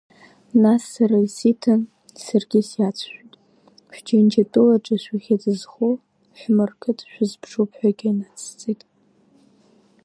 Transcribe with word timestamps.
Нас 0.63 0.81
сара 0.93 1.17
исиҭан, 1.27 1.81
саргьы 2.23 2.61
сиацәажәеит, 2.69 3.33
шәџьынџь 3.93 4.37
тәылаҿы 4.51 4.95
шәыхьӡ 5.03 5.43
зху 5.59 5.93
Ҳәмарқыҭ 6.39 6.99
шәызԥшуп 7.11 7.71
ҳәагьы 7.79 8.09
нацсҵеит. 8.17 8.81